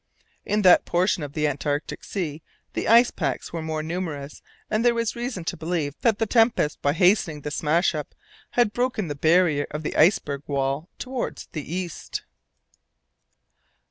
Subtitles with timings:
[0.47, 2.41] In that portion of the Antarctic sea
[2.73, 6.81] the ice packs were more numerous, and there was reason to believe that the tempest,
[6.81, 8.15] by hastening the smash up,
[8.57, 12.23] had broken the barrier of the iceberg wall towards the east.